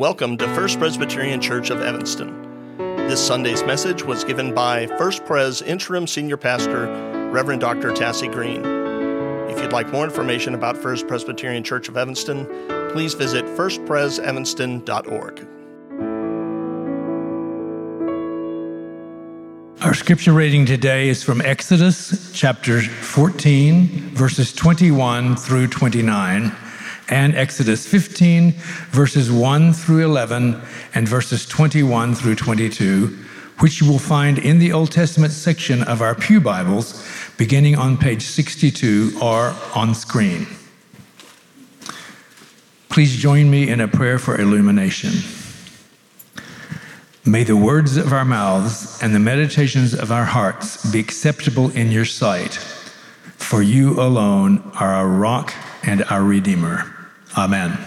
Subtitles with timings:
[0.00, 2.78] Welcome to First Presbyterian Church of Evanston.
[2.78, 6.86] This Sunday's message was given by First Pres Interim Senior Pastor,
[7.30, 7.90] Reverend Dr.
[7.90, 8.64] Tassie Green.
[9.50, 12.46] If you'd like more information about First Presbyterian Church of Evanston,
[12.92, 15.46] please visit firstpresevanston.org.
[19.82, 26.52] Our scripture reading today is from Exodus chapter 14, verses 21 through 29,
[27.10, 28.52] and Exodus 15,
[28.90, 30.60] verses 1 through 11,
[30.94, 33.08] and verses 21 through 22,
[33.58, 37.04] which you will find in the Old Testament section of our Pew Bibles,
[37.36, 40.46] beginning on page 62 or on screen.
[42.88, 45.12] Please join me in a prayer for illumination.
[47.26, 51.90] May the words of our mouths and the meditations of our hearts be acceptable in
[51.90, 56.99] your sight, for you alone are our rock and our Redeemer.
[57.36, 57.78] Amen.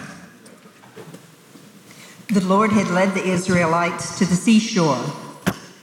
[2.28, 5.04] The Lord had led the Israelites to the seashore.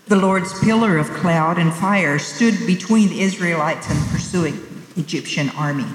[0.07, 5.49] The Lord's pillar of cloud and fire stood between the Israelites and the pursuing Egyptian
[5.51, 5.85] army.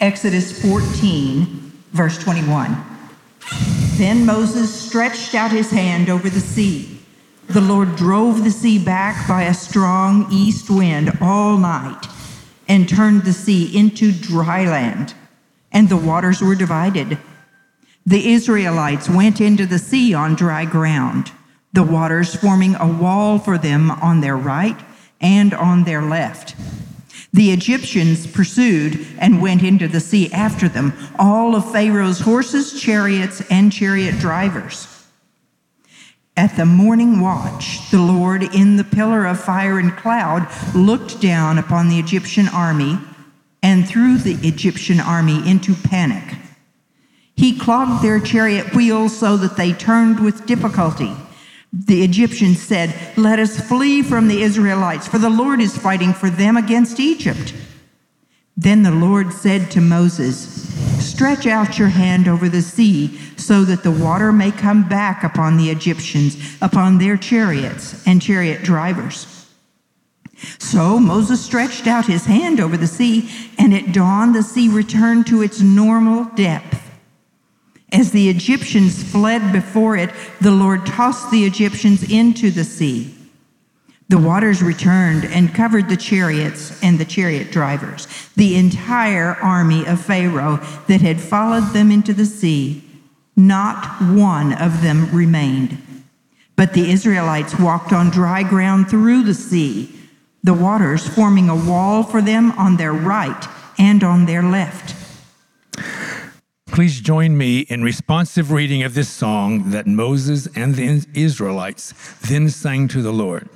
[0.00, 2.76] Exodus 14, verse 21.
[3.96, 6.98] Then Moses stretched out his hand over the sea.
[7.46, 12.06] The Lord drove the sea back by a strong east wind all night
[12.66, 15.14] and turned the sea into dry land,
[15.74, 17.18] and the waters were divided.
[18.06, 21.32] The Israelites went into the sea on dry ground,
[21.72, 24.78] the waters forming a wall for them on their right
[25.20, 26.54] and on their left.
[27.32, 33.42] The Egyptians pursued and went into the sea after them, all of Pharaoh's horses, chariots,
[33.50, 34.86] and chariot drivers.
[36.36, 41.58] At the morning watch, the Lord, in the pillar of fire and cloud, looked down
[41.58, 42.98] upon the Egyptian army
[43.64, 46.36] and threw the Egyptian army into panic.
[47.34, 51.10] He clogged their chariot wheels so that they turned with difficulty.
[51.72, 56.28] The Egyptians said, Let us flee from the Israelites, for the Lord is fighting for
[56.28, 57.54] them against Egypt.
[58.54, 60.38] Then the Lord said to Moses,
[61.02, 65.56] Stretch out your hand over the sea, so that the water may come back upon
[65.56, 69.33] the Egyptians, upon their chariots and chariot drivers.
[70.58, 75.26] So Moses stretched out his hand over the sea, and at dawn the sea returned
[75.28, 76.80] to its normal depth.
[77.92, 83.14] As the Egyptians fled before it, the Lord tossed the Egyptians into the sea.
[84.08, 88.06] The waters returned and covered the chariots and the chariot drivers,
[88.36, 90.56] the entire army of Pharaoh
[90.88, 92.82] that had followed them into the sea.
[93.36, 95.78] Not one of them remained.
[96.56, 99.93] But the Israelites walked on dry ground through the sea,
[100.44, 104.94] the waters forming a wall for them on their right and on their left.
[106.66, 112.50] Please join me in responsive reading of this song that Moses and the Israelites then
[112.50, 113.48] sang to the Lord.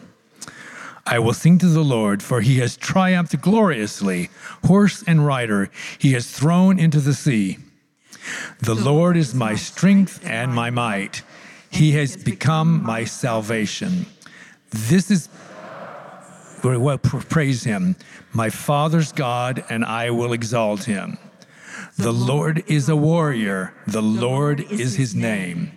[1.05, 4.31] I will sing to the Lord, for he has triumphed gloriously.
[4.67, 7.59] Horse and rider he has thrown into the sea.
[8.61, 11.23] The Lord is my strength and my might.
[11.71, 14.07] He has become my salvation.
[14.71, 15.29] This is
[16.61, 17.97] praise him,
[18.33, 21.19] my father's God, and I will exalt him.
[21.97, 25.73] The Lord is a warrior, the Lord is his name.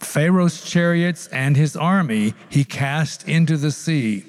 [0.00, 4.24] Pharaoh's chariots and his army he cast into the sea.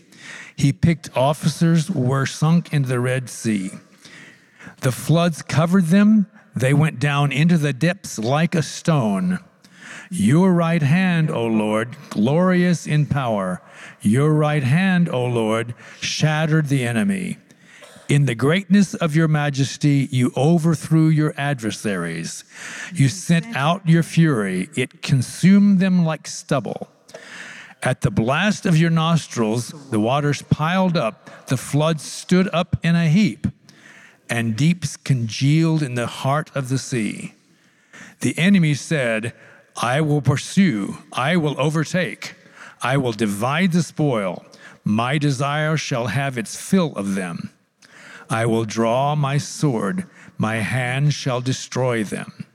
[0.56, 3.72] He picked officers were sunk into the Red Sea.
[4.82, 9.40] The floods covered them, they went down into the depths like a stone.
[10.10, 13.62] Your right hand, O Lord, glorious in power,
[14.02, 17.38] your right hand, O Lord, shattered the enemy.
[18.10, 22.46] In the greatness of your majesty, you overthrew your adversaries.
[22.94, 26.88] You sent out your fury, it consumed them like stubble.
[27.84, 32.96] At the blast of your nostrils, the waters piled up, the floods stood up in
[32.96, 33.46] a heap,
[34.30, 37.34] and deeps congealed in the heart of the sea.
[38.22, 39.34] The enemy said,
[39.82, 42.34] I will pursue, I will overtake,
[42.82, 44.44] I will divide the spoil.
[44.84, 47.52] My desire shall have its fill of them.
[48.30, 50.06] I will draw my sword,
[50.38, 52.46] my hand shall destroy them.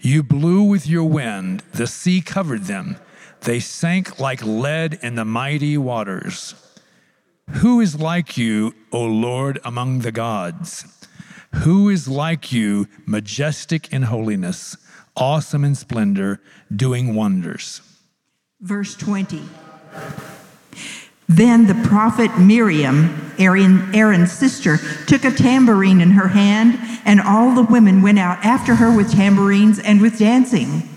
[0.00, 2.96] You blew with your wind, the sea covered them.
[3.40, 6.54] They sank like lead in the mighty waters.
[7.50, 10.84] Who is like you, O Lord, among the gods?
[11.64, 14.76] Who is like you, majestic in holiness,
[15.18, 16.40] awesome in splendor,
[16.74, 17.82] doing wonders?
[18.60, 19.42] Verse 20.
[21.28, 27.54] Then the prophet Miriam, Aaron, Aaron's sister, took a tambourine in her hand, and all
[27.54, 30.88] the women went out after her with tambourines and with dancing.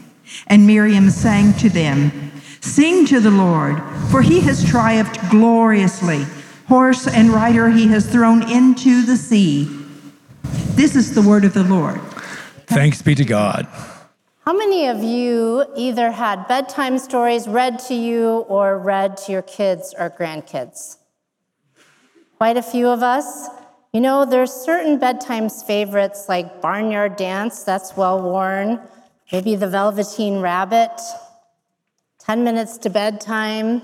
[0.47, 2.31] And Miriam sang to them,
[2.61, 6.25] Sing to the Lord, for he has triumphed gloriously.
[6.67, 9.67] Horse and rider he has thrown into the sea.
[10.75, 11.99] This is the word of the Lord.
[12.67, 13.67] Thanks be to God.
[14.43, 19.43] How many of you either had bedtime stories read to you or read to your
[19.43, 20.97] kids or grandkids?
[22.39, 23.49] Quite a few of us.
[23.93, 28.79] You know, there's certain bedtime favorites like Barnyard Dance, that's well worn,
[29.31, 30.99] maybe The Velveteen Rabbit,
[32.17, 33.83] 10 Minutes to Bedtime,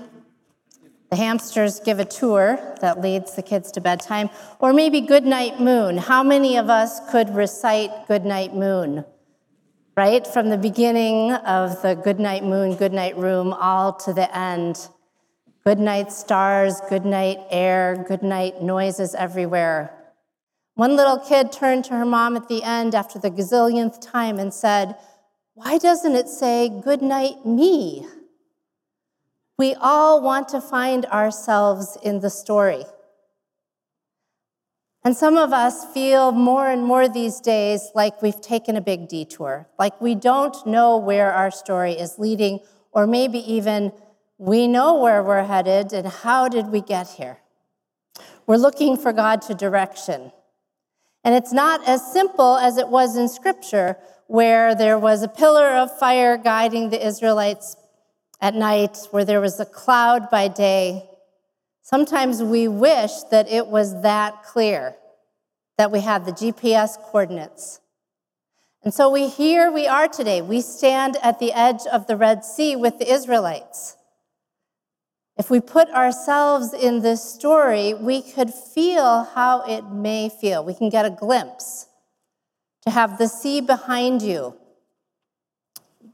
[1.10, 4.28] The Hamsters Give a Tour that leads the kids to bedtime,
[4.58, 5.98] or maybe Goodnight Moon.
[5.98, 9.04] How many of us could recite Goodnight Moon?
[9.98, 10.24] Right?
[10.24, 14.88] From the beginning of the Goodnight Moon, Goodnight Room, all to the end.
[15.64, 19.92] Good night, stars, good night, air, good night, noises everywhere.
[20.76, 24.54] One little kid turned to her mom at the end after the gazillionth time and
[24.54, 24.94] said,
[25.54, 28.06] Why doesn't it say, Good night, me?
[29.58, 32.84] We all want to find ourselves in the story.
[35.08, 39.08] And some of us feel more and more these days like we've taken a big
[39.08, 42.60] detour, like we don't know where our story is leading,
[42.92, 43.92] or maybe even
[44.36, 47.38] we know where we're headed and how did we get here.
[48.46, 50.30] We're looking for God to direction.
[51.24, 53.96] And it's not as simple as it was in Scripture,
[54.26, 57.78] where there was a pillar of fire guiding the Israelites
[58.42, 61.08] at night, where there was a cloud by day.
[61.88, 64.96] Sometimes we wish that it was that clear,
[65.78, 67.80] that we had the GPS coordinates.
[68.82, 70.42] And so we here we are today.
[70.42, 73.96] We stand at the edge of the Red Sea with the Israelites.
[75.38, 80.62] If we put ourselves in this story, we could feel how it may feel.
[80.62, 81.86] We can get a glimpse
[82.82, 84.54] to have the sea behind you.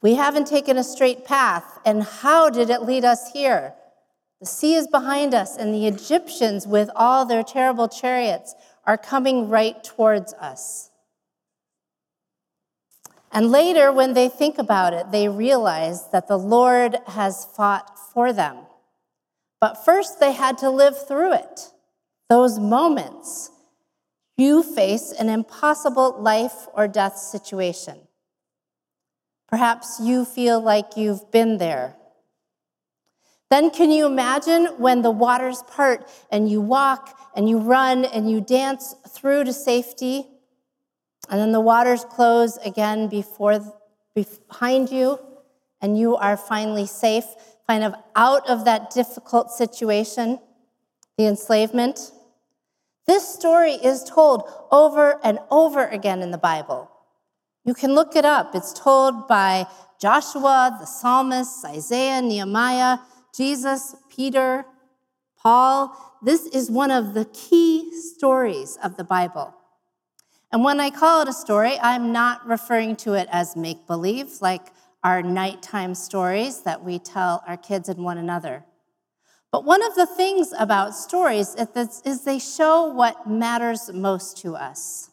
[0.03, 3.75] We haven't taken a straight path, and how did it lead us here?
[4.45, 8.55] The sea is behind us, and the Egyptians, with all their terrible chariots,
[8.85, 10.91] are coming right towards us.
[13.33, 18.35] And later, when they think about it, they realize that the Lord has fought for
[18.35, 18.59] them.
[19.63, 21.71] But first, they had to live through it.
[22.29, 23.51] Those moments,
[24.37, 27.97] you face an impossible life or death situation.
[29.49, 31.97] Perhaps you feel like you've been there.
[33.55, 38.29] Then, can you imagine when the waters part and you walk and you run and
[38.29, 40.27] you dance through to safety,
[41.31, 43.61] and then the waters close again before,
[44.13, 45.21] behind you,
[45.81, 47.27] and you are finally safe?
[47.69, 50.41] kind of out of that difficult situation,
[51.17, 52.11] the enslavement.
[53.07, 56.91] This story is told over and over again in the Bible.
[57.65, 58.57] You can look it up.
[58.57, 59.69] It's told by
[60.01, 62.99] Joshua, the psalmists, Isaiah, Nehemiah,
[63.35, 64.65] Jesus, Peter,
[65.37, 65.97] Paul.
[66.23, 69.55] This is one of the key stories of the Bible.
[70.53, 74.41] And when I call it a story, I'm not referring to it as make believe,
[74.41, 74.69] like
[75.03, 78.65] our nighttime stories that we tell our kids and one another.
[79.51, 81.57] But one of the things about stories
[82.05, 85.11] is they show what matters most to us.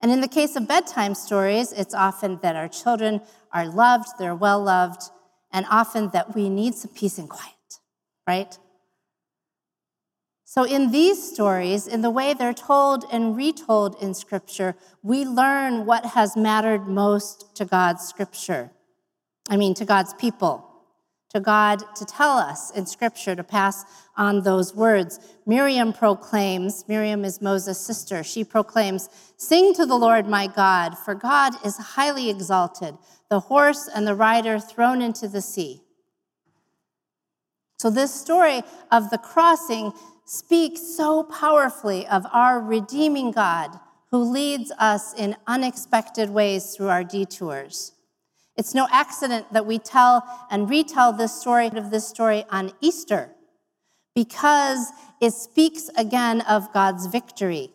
[0.00, 3.20] And in the case of bedtime stories, it's often that our children
[3.52, 5.10] are loved, they're well loved,
[5.52, 7.80] and often that we need some peace and quiet,
[8.26, 8.58] right?
[10.44, 15.86] So, in these stories, in the way they're told and retold in Scripture, we learn
[15.86, 18.70] what has mattered most to God's Scripture.
[19.48, 20.71] I mean, to God's people,
[21.32, 23.84] to God to tell us in Scripture to pass
[24.16, 25.18] on those words.
[25.46, 31.14] Miriam proclaims, Miriam is Moses' sister, she proclaims, Sing to the Lord my God, for
[31.14, 32.98] God is highly exalted,
[33.30, 35.82] the horse and the rider thrown into the sea.
[37.78, 39.92] So, this story of the crossing
[40.26, 47.02] speaks so powerfully of our redeeming God who leads us in unexpected ways through our
[47.02, 47.92] detours.
[48.56, 53.30] It's no accident that we tell and retell this story of this story on Easter
[54.14, 57.70] because it speaks again of God's victory.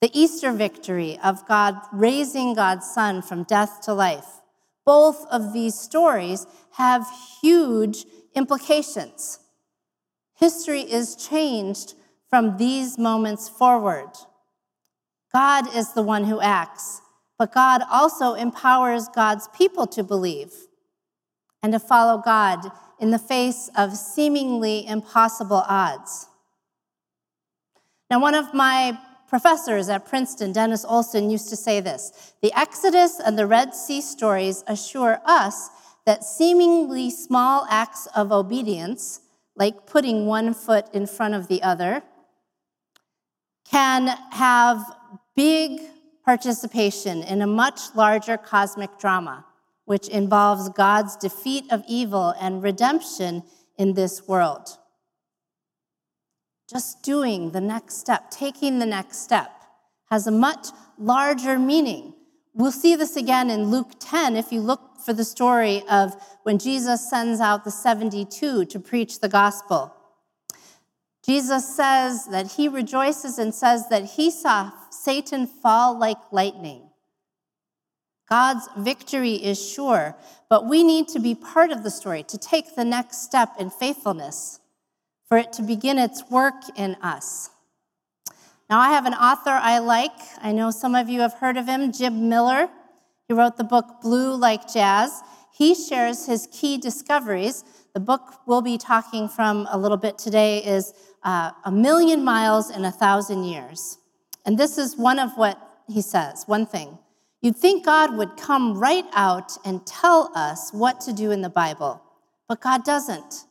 [0.00, 4.40] The Easter victory of God raising God's Son from death to life.
[4.84, 7.06] Both of these stories have
[7.40, 9.40] huge implications.
[10.34, 11.94] History is changed
[12.28, 14.10] from these moments forward.
[15.32, 17.00] God is the one who acts,
[17.38, 20.52] but God also empowers God's people to believe
[21.62, 26.28] and to follow God in the face of seemingly impossible odds.
[28.10, 33.20] Now, one of my professors at Princeton, Dennis Olson, used to say this The Exodus
[33.20, 35.68] and the Red Sea stories assure us
[36.06, 39.20] that seemingly small acts of obedience,
[39.56, 42.02] like putting one foot in front of the other,
[43.68, 44.80] can have
[45.34, 45.80] big
[46.26, 49.46] participation in a much larger cosmic drama,
[49.84, 53.44] which involves God's defeat of evil and redemption
[53.78, 54.76] in this world.
[56.68, 59.52] Just doing the next step, taking the next step,
[60.10, 60.68] has a much
[60.98, 62.12] larger meaning.
[62.54, 66.58] We'll see this again in Luke 10 if you look for the story of when
[66.58, 69.95] Jesus sends out the 72 to preach the gospel.
[71.26, 76.82] Jesus says that he rejoices and says that he saw Satan fall like lightning.
[78.28, 80.16] God's victory is sure,
[80.48, 83.70] but we need to be part of the story, to take the next step in
[83.70, 84.60] faithfulness,
[85.28, 87.50] for it to begin its work in us.
[88.68, 90.16] Now, I have an author I like.
[90.42, 92.68] I know some of you have heard of him, Jim Miller.
[93.28, 95.22] He wrote the book Blue Like Jazz.
[95.52, 97.64] He shares his key discoveries.
[97.94, 100.92] The book we'll be talking from a little bit today is
[101.22, 103.98] uh, A Million Miles in a Thousand Years.
[104.44, 105.58] And this is one of what
[105.88, 106.98] he says, one thing.
[107.42, 111.48] You'd think God would come right out and tell us what to do in the
[111.48, 112.02] Bible,
[112.48, 113.44] but God doesn't.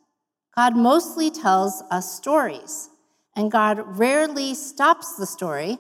[0.56, 2.90] God mostly tells us stories,
[3.36, 5.78] and God rarely stops the story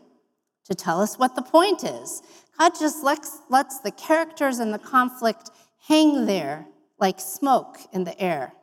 [0.65, 2.21] to tell us what the point is.
[2.57, 5.49] God just lets, lets the characters and the conflict
[5.87, 6.67] hang there
[6.99, 8.53] like smoke in the air.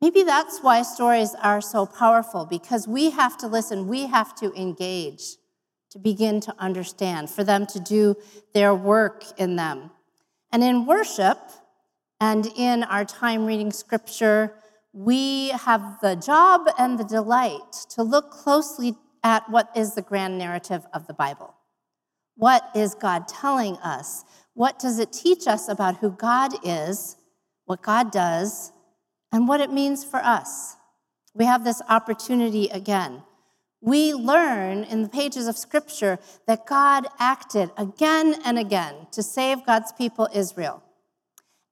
[0.00, 4.52] Maybe that's why stories are so powerful, because we have to listen, we have to
[4.54, 5.36] engage
[5.90, 8.14] to begin to understand, for them to do
[8.52, 9.90] their work in them.
[10.52, 11.38] And in worship
[12.20, 14.54] and in our time reading scripture,
[14.92, 20.38] we have the job and the delight to look closely at what is the grand
[20.38, 21.54] narrative of the Bible.
[22.36, 24.24] What is God telling us?
[24.54, 27.16] What does it teach us about who God is,
[27.64, 28.72] what God does,
[29.32, 30.76] and what it means for us?
[31.34, 33.22] We have this opportunity again
[33.80, 39.64] we learn in the pages of Scripture that God acted again and again to save
[39.64, 40.82] God's people, Israel.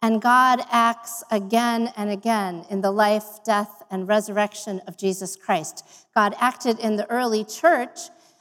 [0.03, 5.85] And God acts again and again in the life, death, and resurrection of Jesus Christ.
[6.15, 7.99] God acted in the early church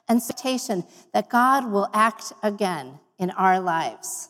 [0.07, 4.29] and expectation that God will act again in our lives.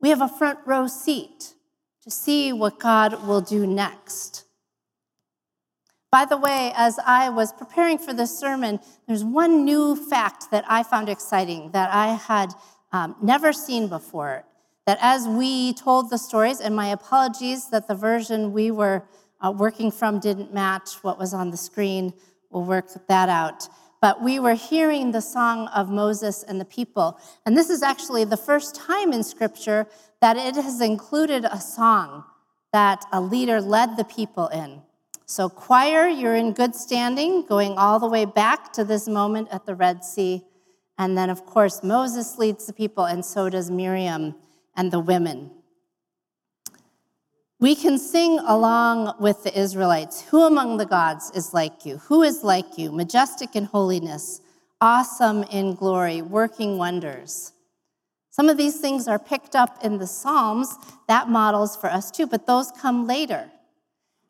[0.00, 1.54] We have a front row seat
[2.06, 4.44] to see what God will do next.
[6.12, 10.64] By the way, as I was preparing for this sermon, there's one new fact that
[10.68, 12.54] I found exciting that I had
[12.92, 14.44] um, never seen before.
[14.86, 19.02] That as we told the stories, and my apologies that the version we were
[19.40, 22.14] uh, working from didn't match what was on the screen,
[22.50, 23.68] we'll work that out.
[24.00, 27.18] But we were hearing the song of Moses and the people.
[27.44, 29.88] And this is actually the first time in Scripture
[30.20, 32.24] that it has included a song
[32.72, 34.82] that a leader led the people in.
[35.24, 39.66] So, choir, you're in good standing, going all the way back to this moment at
[39.66, 40.44] the Red Sea.
[40.98, 44.36] And then, of course, Moses leads the people, and so does Miriam
[44.76, 45.50] and the women.
[47.58, 51.96] We can sing along with the Israelites Who among the gods is like you?
[52.08, 52.92] Who is like you?
[52.92, 54.42] Majestic in holiness,
[54.80, 57.52] awesome in glory, working wonders.
[58.36, 60.76] Some of these things are picked up in the Psalms.
[61.08, 63.50] That models for us too, but those come later.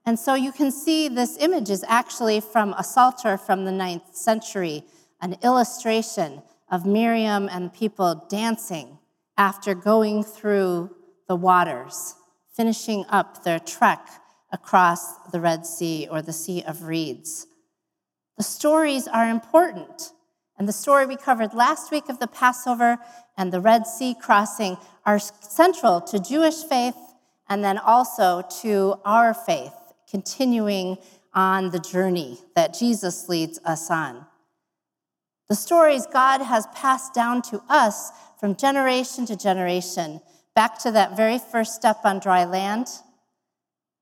[0.04, 4.14] And so you can see this image is actually from a psalter from the ninth
[4.14, 4.84] century,
[5.20, 8.98] an illustration of Miriam and the people dancing
[9.36, 10.94] after going through
[11.26, 12.14] the waters,
[12.54, 14.08] finishing up their trek
[14.52, 17.48] across the Red Sea or the Sea of Reeds.
[18.38, 20.12] The stories are important.
[20.58, 22.98] And the story we covered last week of the Passover
[23.36, 26.96] and the Red Sea crossing are central to Jewish faith
[27.48, 29.74] and then also to our faith
[30.10, 30.96] continuing
[31.34, 34.24] on the journey that Jesus leads us on.
[35.48, 38.10] The stories God has passed down to us
[38.40, 40.20] from generation to generation,
[40.54, 42.88] back to that very first step on dry land,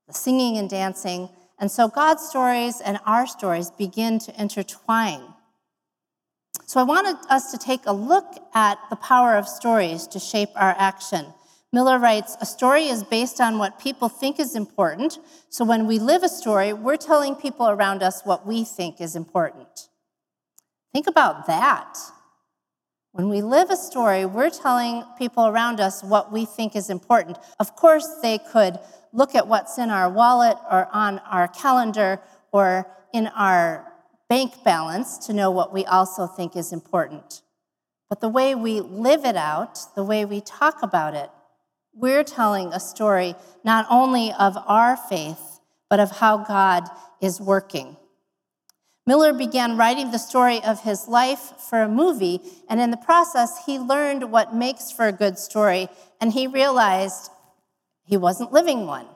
[0.06, 1.28] the singing and dancing.
[1.58, 5.33] And so God's stories and our stories begin to intertwine.
[6.66, 10.50] So I wanted us to take a look at the power of stories to shape
[10.56, 11.26] our action.
[11.72, 15.18] Miller writes A story is based on what people think is important.
[15.50, 19.14] So when we live a story, we're telling people around us what we think is
[19.14, 19.88] important.
[20.92, 21.98] Think about that.
[23.12, 27.38] When we live a story, we're telling people around us what we think is important.
[27.60, 28.78] Of course, they could
[29.12, 32.20] look at what's in our wallet or on our calendar
[32.52, 33.93] or in our
[34.34, 37.42] bank balance to know what we also think is important.
[38.08, 41.30] But the way we live it out, the way we talk about it,
[41.94, 46.82] we're telling a story not only of our faith, but of how God
[47.20, 47.96] is working.
[49.06, 53.64] Miller began writing the story of his life for a movie, and in the process,
[53.66, 55.86] he learned what makes for a good story,
[56.20, 57.30] and he realized
[58.02, 59.06] he wasn't living one.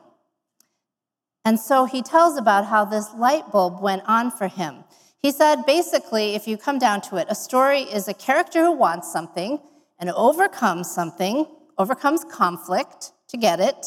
[1.43, 4.85] And so he tells about how this light bulb went on for him.
[5.21, 8.71] He said basically, if you come down to it, a story is a character who
[8.71, 9.59] wants something
[9.99, 11.45] and overcomes something,
[11.77, 13.85] overcomes conflict to get it.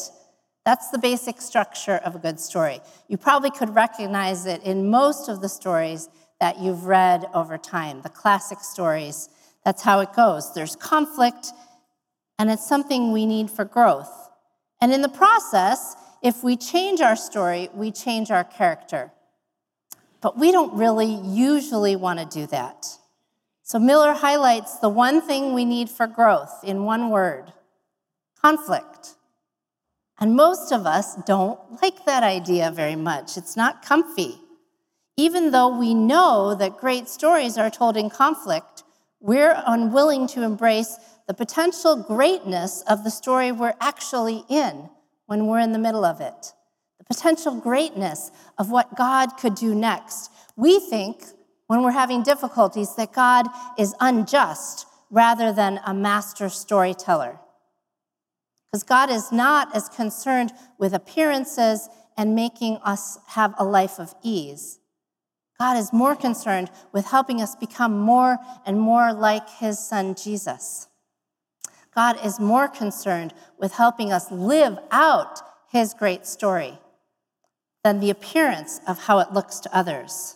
[0.65, 2.81] That's the basic structure of a good story.
[3.07, 6.07] You probably could recognize it in most of the stories
[6.39, 9.29] that you've read over time, the classic stories.
[9.65, 10.53] That's how it goes.
[10.53, 11.47] There's conflict,
[12.37, 14.11] and it's something we need for growth.
[14.81, 19.12] And in the process, if we change our story, we change our character.
[20.23, 22.87] But we don't really usually want to do that.
[23.61, 27.51] So Miller highlights the one thing we need for growth in one word
[28.41, 29.15] conflict.
[30.19, 33.35] And most of us don't like that idea very much.
[33.35, 34.39] It's not comfy.
[35.17, 38.83] Even though we know that great stories are told in conflict,
[39.19, 44.89] we're unwilling to embrace the potential greatness of the story we're actually in
[45.25, 46.53] when we're in the middle of it
[47.13, 50.31] potential greatness of what God could do next.
[50.55, 51.23] We think
[51.67, 53.45] when we're having difficulties that God
[53.77, 57.39] is unjust rather than a master storyteller.
[58.71, 64.15] Because God is not as concerned with appearances and making us have a life of
[64.23, 64.79] ease.
[65.59, 70.87] God is more concerned with helping us become more and more like his son Jesus.
[71.93, 76.79] God is more concerned with helping us live out his great story
[77.83, 80.35] than the appearance of how it looks to others.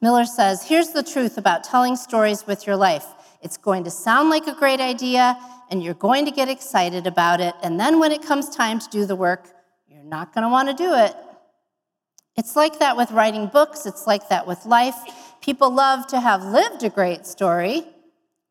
[0.00, 3.06] Miller says here's the truth about telling stories with your life
[3.44, 5.36] it's going to sound like a great idea,
[5.70, 7.54] and you're going to get excited about it.
[7.62, 9.50] And then when it comes time to do the work,
[9.86, 11.14] you're not going to want to do it.
[12.36, 14.96] It's like that with writing books, it's like that with life.
[15.42, 17.84] People love to have lived a great story,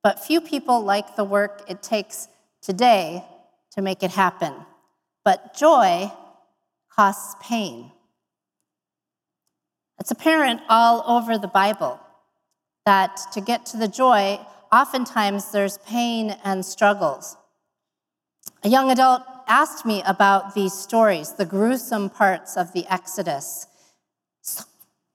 [0.03, 2.27] but few people like the work it takes
[2.61, 3.25] today
[3.71, 4.53] to make it happen.
[5.25, 6.11] But joy
[6.95, 7.91] costs pain.
[9.99, 11.99] It's apparent all over the Bible
[12.85, 14.39] that to get to the joy,
[14.71, 17.37] oftentimes there's pain and struggles.
[18.63, 23.67] A young adult asked me about these stories, the gruesome parts of the Exodus.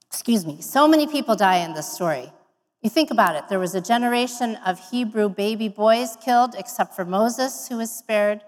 [0.07, 2.33] Excuse me, so many people die in this story.
[2.83, 7.05] You think about it, there was a generation of Hebrew baby boys killed, except for
[7.05, 8.41] Moses, who was spared.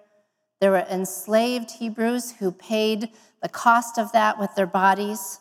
[0.61, 3.09] There were enslaved Hebrews who paid
[3.43, 5.41] the cost of that with their bodies.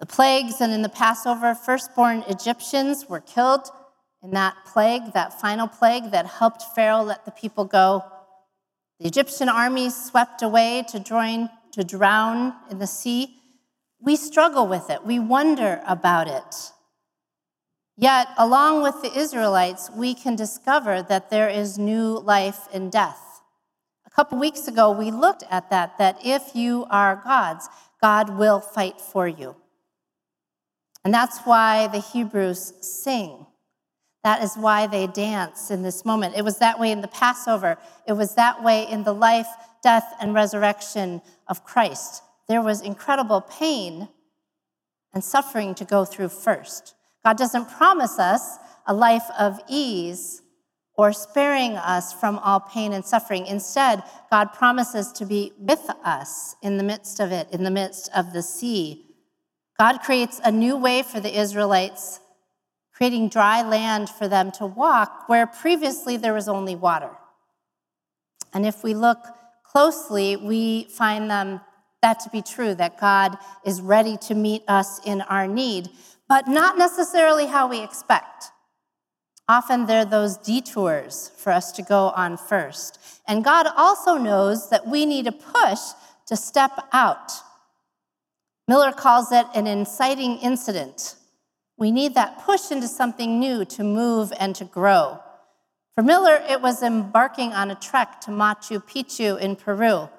[0.00, 3.70] The plagues and in the Passover, firstborn Egyptians were killed
[4.22, 8.04] in that plague, that final plague that helped Pharaoh let the people go.
[9.00, 13.36] The Egyptian army swept away to, join, to drown in the sea.
[14.00, 16.72] We struggle with it, we wonder about it.
[17.96, 23.27] Yet, along with the Israelites, we can discover that there is new life in death
[24.18, 27.68] couple weeks ago, we looked at that, that if you are God's,
[28.02, 29.54] God will fight for you.
[31.04, 33.46] And that's why the Hebrews sing.
[34.24, 36.34] That is why they dance in this moment.
[36.36, 37.78] It was that way in the Passover.
[38.08, 39.46] It was that way in the life,
[39.84, 42.24] death, and resurrection of Christ.
[42.48, 44.08] There was incredible pain
[45.14, 46.96] and suffering to go through first.
[47.24, 50.42] God doesn't promise us a life of ease
[50.98, 53.46] or sparing us from all pain and suffering.
[53.46, 58.10] Instead, God promises to be with us in the midst of it, in the midst
[58.16, 59.06] of the sea.
[59.78, 62.18] God creates a new way for the Israelites,
[62.92, 67.10] creating dry land for them to walk where previously there was only water.
[68.52, 69.24] And if we look
[69.62, 71.60] closely, we find them
[72.02, 75.90] that to be true, that God is ready to meet us in our need,
[76.28, 78.50] but not necessarily how we expect.
[79.48, 82.98] Often there are those detours for us to go on first.
[83.26, 85.80] And God also knows that we need a push
[86.26, 87.32] to step out.
[88.66, 91.16] Miller calls it an inciting incident.
[91.78, 95.20] We need that push into something new to move and to grow.
[95.94, 100.10] For Miller, it was embarking on a trek to Machu Picchu in Peru.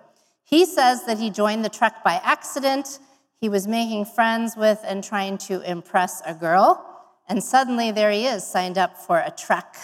[0.44, 2.98] He says that he joined the trek by accident.
[3.40, 6.89] He was making friends with and trying to impress a girl.
[7.30, 9.76] And suddenly there he is, signed up for a trek.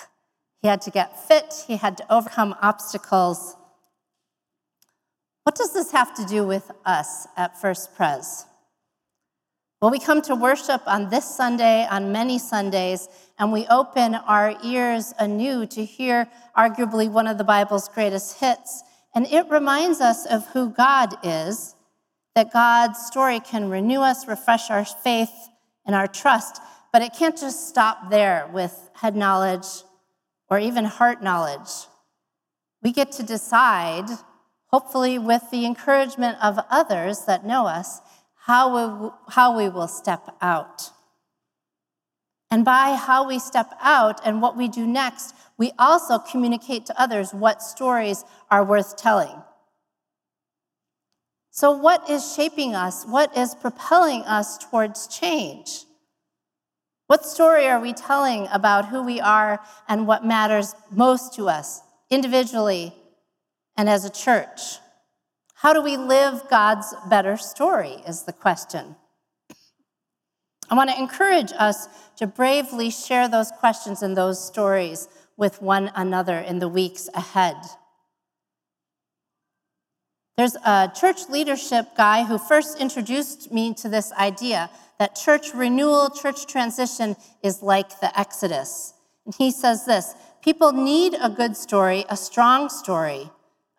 [0.64, 3.56] He had to get fit, he had to overcome obstacles.
[5.44, 8.46] What does this have to do with us at First Pres?
[9.80, 14.56] Well, we come to worship on this Sunday, on many Sundays, and we open our
[14.64, 16.28] ears anew to hear
[16.58, 18.82] arguably one of the Bible's greatest hits.
[19.14, 21.76] And it reminds us of who God is,
[22.34, 25.30] that God's story can renew us, refresh our faith
[25.86, 26.60] and our trust,
[26.96, 29.66] but it can't just stop there with head knowledge
[30.50, 31.88] or even heart knowledge.
[32.82, 34.06] We get to decide,
[34.68, 38.00] hopefully with the encouragement of others that know us,
[38.46, 38.64] how
[39.04, 40.92] we, how we will step out.
[42.50, 46.98] And by how we step out and what we do next, we also communicate to
[46.98, 49.36] others what stories are worth telling.
[51.52, 53.04] So, what is shaping us?
[53.04, 55.82] What is propelling us towards change?
[57.08, 61.82] What story are we telling about who we are and what matters most to us,
[62.10, 62.96] individually
[63.78, 64.80] and as a church?
[65.54, 68.02] How do we live God's better story?
[68.08, 68.96] Is the question.
[70.68, 71.88] I want to encourage us
[72.18, 77.56] to bravely share those questions and those stories with one another in the weeks ahead.
[80.38, 84.70] There's a church leadership guy who first introduced me to this idea
[85.00, 88.94] that church renewal, church transition is like the Exodus.
[89.26, 93.30] And he says this people need a good story, a strong story,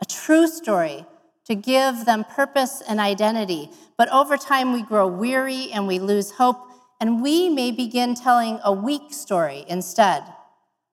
[0.01, 1.05] a true story
[1.45, 3.69] to give them purpose and identity.
[3.99, 6.59] But over time, we grow weary and we lose hope,
[7.01, 10.25] and we may begin telling a weak story instead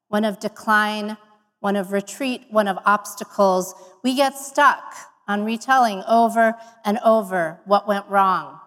[0.10, 1.17] one of decline,
[1.62, 3.73] one of retreat, one of obstacles.
[4.04, 4.93] We get stuck
[5.27, 8.59] on retelling over and over what went wrong,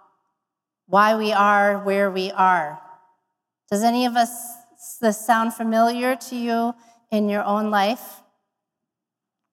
[0.87, 2.81] why we are where we are.
[3.71, 4.31] Does any of us
[5.01, 6.75] this sound familiar to you
[7.11, 8.23] in your own life?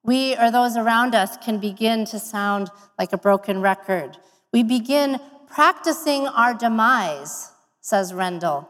[0.02, 4.18] We or those around us can begin to sound like a broken record.
[4.52, 8.68] We begin practicing our demise, says Rendle.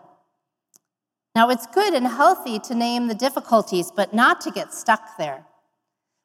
[1.35, 5.45] Now, it's good and healthy to name the difficulties, but not to get stuck there.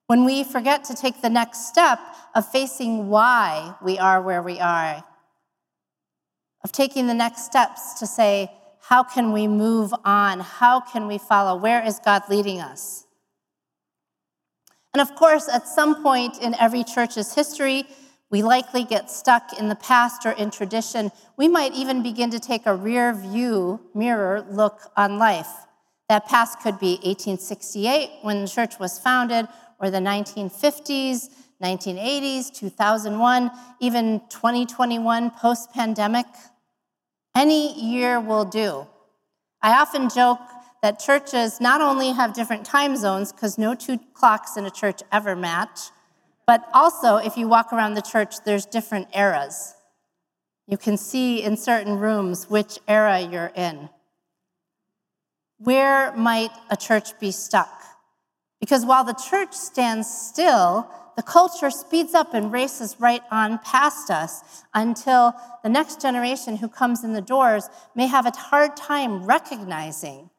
[0.10, 2.00] When we forget to take the next step
[2.34, 5.04] of facing why we are where we are,
[6.64, 10.40] of taking the next steps to say, how can we move on?
[10.40, 11.56] How can we follow?
[11.56, 13.06] Where is God leading us?
[14.96, 17.84] And of course, at some point in every church's history,
[18.32, 21.12] we likely get stuck in the past or in tradition.
[21.38, 25.52] We might even begin to take a rear view mirror look on life.
[26.10, 29.48] That past could be 1868 when the church was founded,
[29.80, 31.30] or the 1950s,
[31.62, 36.26] 1980s, 2001, even 2021 post pandemic.
[37.36, 38.88] Any year will do.
[39.62, 40.40] I often joke
[40.82, 45.02] that churches not only have different time zones, because no two clocks in a church
[45.12, 45.92] ever match,
[46.48, 49.76] but also if you walk around the church, there's different eras.
[50.68, 53.90] You can see in certain rooms which era you're in.
[55.58, 57.79] Where might a church be stuck?
[58.60, 64.10] Because while the church stands still, the culture speeds up and races right on past
[64.10, 69.26] us until the next generation who comes in the doors may have a hard time
[69.26, 70.30] recognizing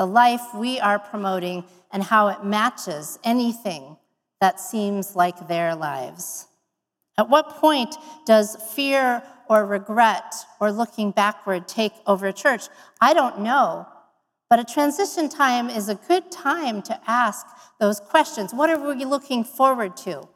[0.00, 1.62] the life we are promoting,
[1.92, 3.98] and how it matches anything
[4.40, 6.46] that seems like their lives.
[7.18, 12.62] At what point does fear or regret or looking backward take over a church?
[12.98, 13.86] I don't know.
[14.50, 17.46] But a transition time is a good time to ask
[17.78, 18.52] those questions.
[18.52, 20.28] What are we looking forward to?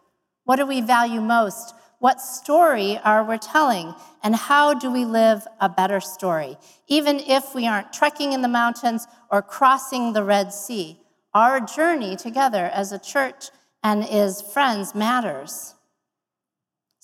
[0.44, 1.74] What do we value most?
[1.98, 3.92] What story are we telling?
[4.22, 6.56] And how do we live a better story?
[6.86, 11.00] Even if we aren't trekking in the mountains or crossing the Red Sea,
[11.32, 13.50] our journey together as a church
[13.82, 15.74] and as friends matters.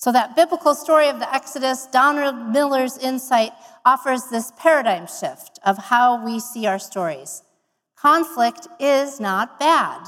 [0.01, 3.51] So, that biblical story of the Exodus, Donald Miller's insight
[3.85, 7.43] offers this paradigm shift of how we see our stories.
[7.95, 10.07] Conflict is not bad.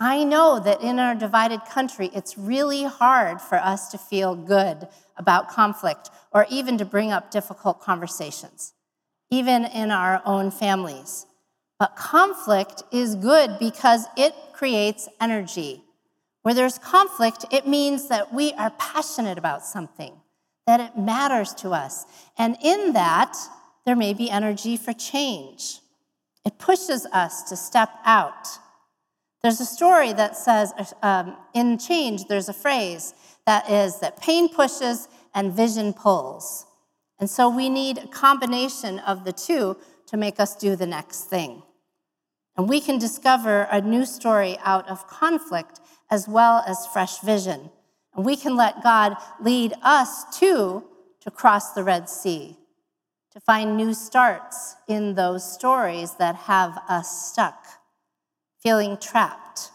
[0.00, 4.88] I know that in our divided country, it's really hard for us to feel good
[5.16, 8.74] about conflict or even to bring up difficult conversations,
[9.30, 11.24] even in our own families.
[11.78, 15.84] But conflict is good because it creates energy.
[16.46, 20.14] Where there's conflict, it means that we are passionate about something,
[20.66, 22.06] that it matters to us.
[22.38, 23.36] And in that,
[23.84, 25.80] there may be energy for change.
[26.44, 28.46] It pushes us to step out
[29.46, 30.72] there's a story that says
[31.04, 33.14] um, in change, there's a phrase
[33.46, 35.06] that is that pain pushes
[35.36, 36.66] and vision pulls.
[37.20, 39.76] And so we need a combination of the two
[40.08, 41.62] to make us do the next thing.
[42.56, 45.78] And we can discover a new story out of conflict
[46.10, 47.70] as well as fresh vision.
[48.14, 50.84] And we can let God lead us too
[51.20, 52.56] to cross the Red Sea,
[53.32, 57.66] to find new starts in those stories that have us stuck,
[58.62, 59.70] feeling trapped.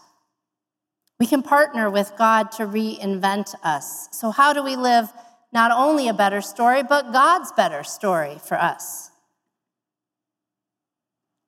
[1.20, 4.08] We can partner with God to reinvent us.
[4.10, 5.12] So, how do we live
[5.52, 9.11] not only a better story, but God's better story for us?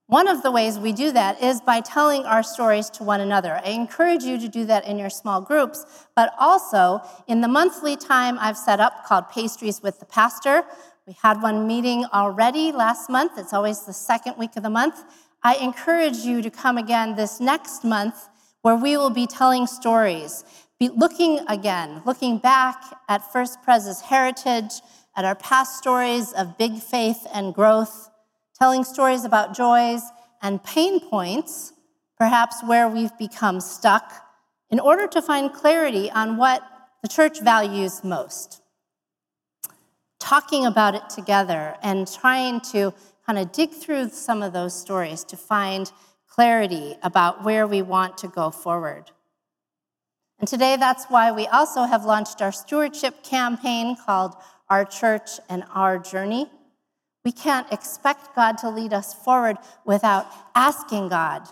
[0.07, 3.63] One of the ways we do that is by telling our stories to one another.
[3.65, 7.97] I encourage you to do that in your small groups, but also in the monthly
[7.97, 10.65] time I've set up called Pastries with the Pastor.
[11.07, 13.39] We had one meeting already last month.
[13.39, 15.03] It's always the second week of the month.
[15.43, 18.29] I encourage you to come again this next month
[18.61, 20.45] where we will be telling stories,
[20.79, 22.77] be looking again, looking back
[23.09, 24.83] at First Pres's heritage,
[25.17, 28.11] at our past stories of big faith and growth
[28.59, 30.03] telling stories about joys
[30.43, 31.73] and pain points,
[32.19, 34.13] perhaps where we've become stuck,
[34.71, 36.63] in order to find clarity on what
[37.03, 38.63] the church values most.
[40.19, 42.95] Talking about it together and trying to
[43.27, 45.93] kind of dig through some of those stories to find
[46.29, 49.11] clarity about where we want to go forward.
[50.39, 54.35] And today, that's why we also have launched our stewardship campaign called
[54.69, 56.51] Our Church and Our Journey.
[57.25, 61.49] We can't expect God to lead us forward without asking God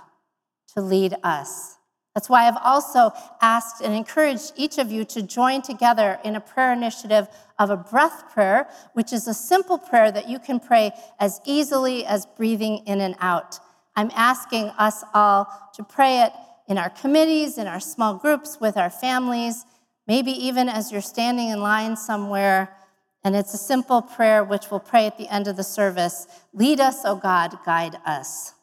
[0.75, 1.77] to lead us.
[2.15, 6.41] That's why I've also asked and encouraged each of you to join together in a
[6.41, 7.27] prayer initiative
[7.59, 12.05] of a breath prayer, which is a simple prayer that you can pray as easily
[12.05, 13.59] as breathing in and out.
[13.97, 16.33] I'm asking us all to pray it
[16.69, 19.65] in our committees, in our small groups, with our families,
[20.07, 22.77] maybe even as you're standing in line somewhere
[23.25, 26.81] and it's a simple prayer which we'll pray at the end of the service Lead
[26.81, 28.55] us, O God, guide us.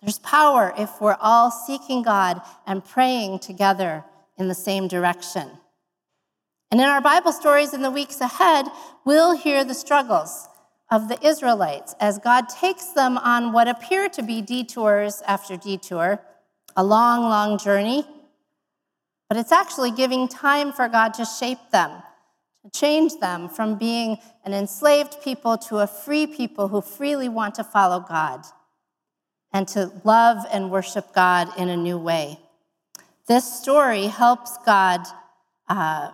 [0.00, 4.04] There's power if we're all seeking God and praying together
[4.36, 5.50] in the same direction.
[6.70, 8.66] And in our Bible stories in the weeks ahead,
[9.04, 10.48] we'll hear the struggles
[10.90, 16.20] of the Israelites as God takes them on what appear to be detours after detour,
[16.76, 18.04] a long, long journey.
[19.28, 22.02] But it's actually giving time for God to shape them
[22.72, 27.64] change them from being an enslaved people to a free people who freely want to
[27.64, 28.44] follow God
[29.52, 32.38] and to love and worship God in a new way.
[33.26, 35.00] This story helps God
[35.68, 36.10] uh,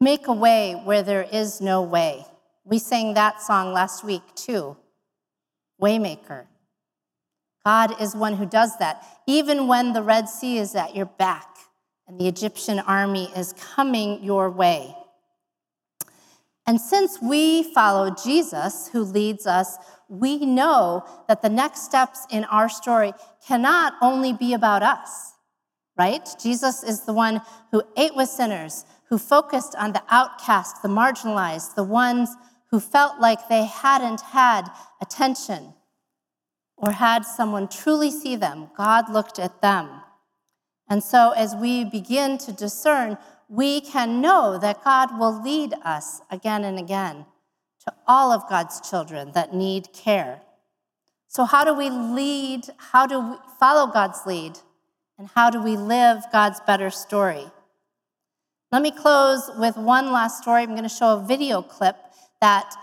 [0.00, 2.24] make a way where there is no way.
[2.64, 4.76] We sang that song last week too
[5.80, 6.46] Waymaker.
[7.64, 11.49] God is one who does that, even when the Red Sea is at your back
[12.10, 14.96] and the Egyptian army is coming your way.
[16.66, 19.76] And since we follow Jesus, who leads us,
[20.08, 23.12] we know that the next steps in our story
[23.46, 25.34] cannot only be about us,
[25.96, 26.28] right?
[26.42, 31.76] Jesus is the one who ate with sinners, who focused on the outcast, the marginalized,
[31.76, 32.30] the ones
[32.72, 34.68] who felt like they hadn't had
[35.00, 35.74] attention
[36.76, 38.68] or had someone truly see them.
[38.76, 40.02] God looked at them.
[40.90, 43.16] And so, as we begin to discern,
[43.48, 47.26] we can know that God will lead us again and again
[47.86, 50.42] to all of God's children that need care.
[51.28, 52.66] So, how do we lead?
[52.76, 54.58] How do we follow God's lead?
[55.16, 57.46] And how do we live God's better story?
[58.72, 60.62] Let me close with one last story.
[60.62, 61.96] I'm going to show a video clip
[62.40, 62.74] that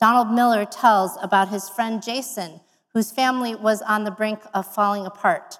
[0.00, 2.60] Donald Miller tells about his friend Jason,
[2.92, 5.58] whose family was on the brink of falling apart.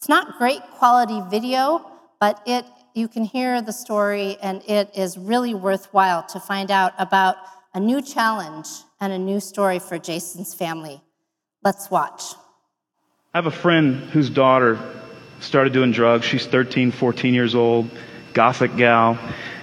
[0.00, 1.84] It's not great quality video,
[2.20, 6.94] but it you can hear the story and it is really worthwhile to find out
[6.98, 7.36] about
[7.74, 8.66] a new challenge
[8.98, 11.02] and a new story for Jason's family.
[11.62, 12.22] Let's watch.
[13.34, 14.78] I have a friend whose daughter
[15.40, 16.24] started doing drugs.
[16.24, 17.90] She's 13, 14 years old,
[18.32, 19.18] gothic gal.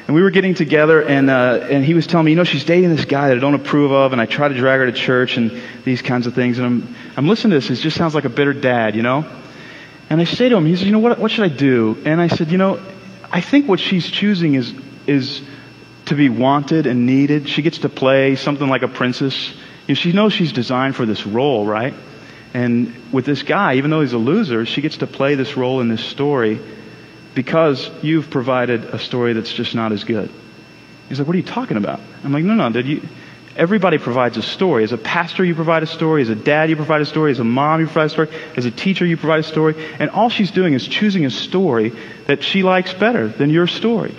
[0.05, 2.63] And we were getting together, and, uh, and he was telling me, you know, she's
[2.63, 4.93] dating this guy that I don't approve of, and I try to drag her to
[4.93, 6.59] church and these kinds of things.
[6.59, 9.25] And I'm, I'm listening to this, it just sounds like a bitter dad, you know?
[10.09, 11.97] And I say to him, he says, you know, what, what should I do?
[12.05, 12.79] And I said, you know,
[13.31, 14.73] I think what she's choosing is,
[15.05, 15.41] is
[16.05, 17.49] to be wanted and needed.
[17.49, 19.53] She gets to play something like a princess.
[19.87, 21.93] You know, she knows she's designed for this role, right?
[22.53, 25.81] And with this guy, even though he's a loser, she gets to play this role
[25.81, 26.59] in this story
[27.35, 30.31] because you've provided a story that's just not as good.
[31.09, 31.99] He's like, What are you talking about?
[32.23, 33.01] I'm like, No, no, did you,
[33.57, 34.83] Everybody provides a story.
[34.83, 36.21] As a pastor, you provide a story.
[36.21, 37.31] As a dad, you provide a story.
[37.31, 38.29] As a mom, you provide a story.
[38.55, 39.73] As a teacher, you provide a story.
[39.99, 41.91] And all she's doing is choosing a story
[42.27, 44.13] that she likes better than your story.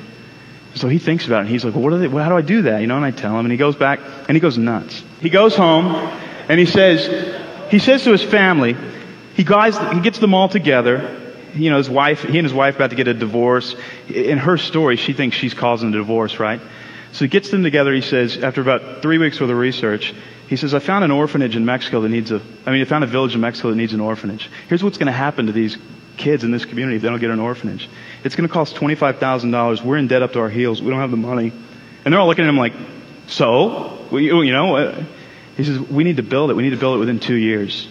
[0.74, 1.40] So he thinks about it.
[1.42, 2.80] And he's like, well, what are they, well, how do I do that?
[2.80, 5.02] You know, and I tell him, and he goes back, and he goes nuts.
[5.20, 5.86] He goes home,
[6.48, 8.76] and he says, he says to his family,
[9.34, 11.14] he, guys, he gets them all together.
[11.54, 13.74] You know, his wife, he and his wife about to get a divorce.
[14.08, 16.60] In her story, she thinks she's causing a divorce, right?
[17.12, 17.92] So he gets them together.
[17.92, 20.14] He says, after about three weeks worth of research,
[20.48, 23.04] he says, I found an orphanage in Mexico that needs a, I mean, I found
[23.04, 24.50] a village in Mexico that needs an orphanage.
[24.68, 25.76] Here's what's going to happen to these
[26.16, 27.88] kids in this community if they don't get an orphanage.
[28.24, 29.82] It's going to cost $25,000.
[29.82, 30.82] We're in debt up to our heels.
[30.82, 31.52] We don't have the money.
[32.04, 32.72] And they're all looking at him like,
[33.26, 34.08] so?
[34.10, 35.04] You know, uh,
[35.56, 36.54] he says, we need to build it.
[36.54, 37.86] We need to build it within two years.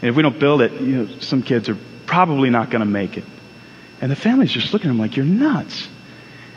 [0.00, 2.86] And if we don't build it, you know, some kids are probably not going to
[2.86, 3.24] make it.
[4.00, 5.88] And the family's just looking at him like, you're nuts.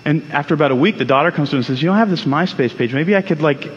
[0.04, 2.00] And after about a week, the daughter comes to him and says, you know, I
[2.00, 2.94] have this MySpace page.
[2.94, 3.70] Maybe I could like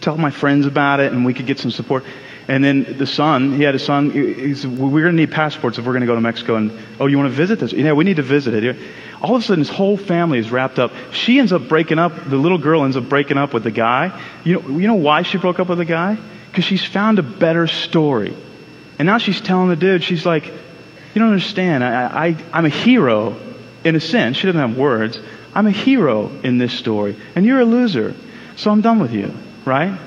[0.00, 2.04] tell my friends about it and we could get some support.
[2.48, 5.78] And then the son, he had a son, he said, we're going to need passports
[5.78, 6.56] if we're going to go to Mexico.
[6.56, 7.72] And, oh, you want to visit this?
[7.72, 8.76] Yeah, we need to visit it.
[9.22, 10.92] All of a sudden, his whole family is wrapped up.
[11.12, 14.20] She ends up breaking up, the little girl ends up breaking up with the guy.
[14.42, 16.18] You know, you know why she broke up with the guy?
[16.50, 18.36] Because she's found a better story.
[18.98, 21.84] And now she's telling the dude, she's like, you don't understand.
[21.84, 23.36] I, I, I'm a hero
[23.84, 24.36] in a sense.
[24.36, 25.20] She doesn't have words.
[25.54, 27.16] I'm a hero in this story.
[27.34, 28.14] And you're a loser.
[28.56, 29.34] So I'm done with you,
[29.64, 29.98] right?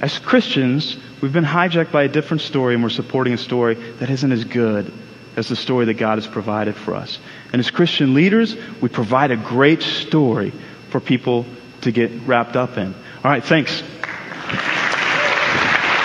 [0.00, 4.10] As Christians, we've been hijacked by a different story and we're supporting a story that
[4.10, 4.92] isn't as good
[5.36, 7.18] as the story that God has provided for us.
[7.52, 10.52] And as Christian leaders, we provide a great story
[10.90, 11.46] for people
[11.82, 12.94] to get wrapped up in.
[12.94, 13.82] All right, thanks.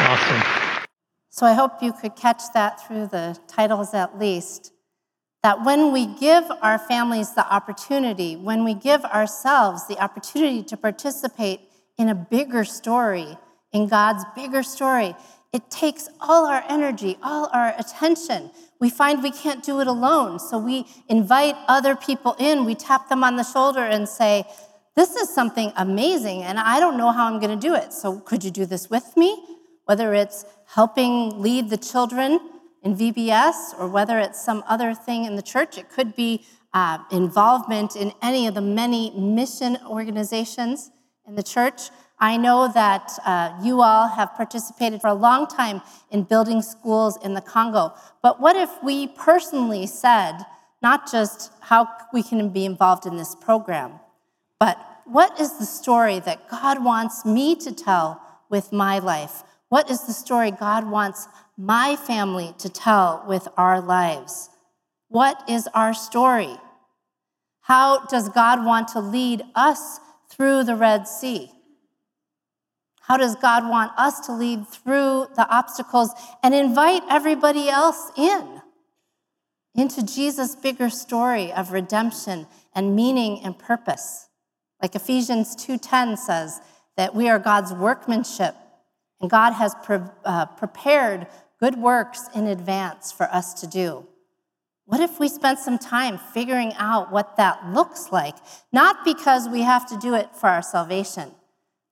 [0.03, 0.87] Awesome.
[1.29, 4.73] So I hope you could catch that through the titles at least.
[5.43, 10.77] That when we give our families the opportunity, when we give ourselves the opportunity to
[10.77, 11.61] participate
[11.97, 13.37] in a bigger story,
[13.71, 15.15] in God's bigger story,
[15.53, 18.51] it takes all our energy, all our attention.
[18.79, 20.39] We find we can't do it alone.
[20.39, 22.63] So we invite other people in.
[22.65, 24.45] We tap them on the shoulder and say,
[24.95, 27.93] This is something amazing, and I don't know how I'm going to do it.
[27.93, 29.43] So could you do this with me?
[29.85, 32.39] Whether it's helping lead the children
[32.83, 36.99] in VBS or whether it's some other thing in the church, it could be uh,
[37.11, 40.91] involvement in any of the many mission organizations
[41.27, 41.89] in the church.
[42.19, 47.17] I know that uh, you all have participated for a long time in building schools
[47.23, 47.93] in the Congo.
[48.21, 50.37] But what if we personally said,
[50.81, 53.99] not just how we can be involved in this program,
[54.59, 59.43] but what is the story that God wants me to tell with my life?
[59.69, 64.49] What is the story God wants my family to tell with our lives?
[65.09, 66.57] What is our story?
[67.61, 71.51] How does God want to lead us through the Red Sea?
[73.01, 76.11] How does God want us to lead through the obstacles
[76.43, 78.61] and invite everybody else in?
[79.75, 84.29] Into Jesus' bigger story of redemption and meaning and purpose.
[84.81, 86.61] Like Ephesians 2:10 says
[86.95, 88.55] that we are God's workmanship
[89.21, 91.27] and God has pre- uh, prepared
[91.59, 94.07] good works in advance for us to do.
[94.85, 98.35] What if we spent some time figuring out what that looks like?
[98.73, 101.31] Not because we have to do it for our salvation,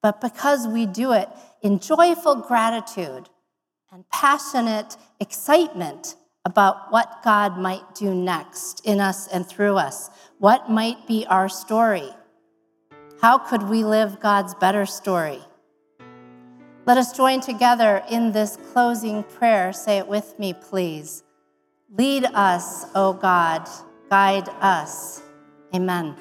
[0.01, 1.29] but because we do it
[1.61, 3.29] in joyful gratitude
[3.91, 6.15] and passionate excitement
[6.45, 11.47] about what God might do next in us and through us, what might be our
[11.47, 12.09] story.
[13.21, 15.41] How could we live God's better story?
[16.89, 19.71] Let us join together in this closing prayer.
[19.71, 21.21] Say it with me, please.
[21.95, 23.69] Lead us, O God,
[24.09, 25.21] guide us.
[25.75, 26.15] Amen.